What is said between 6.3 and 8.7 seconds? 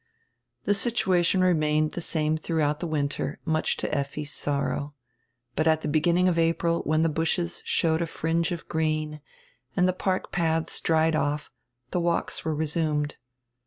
April when the bushes showed a fringe of